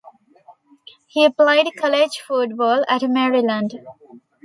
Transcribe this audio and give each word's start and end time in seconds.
He 1.09 1.29
played 1.29 1.75
college 1.79 2.21
football 2.25 2.83
at 2.89 3.03
Maryland. 3.07 3.73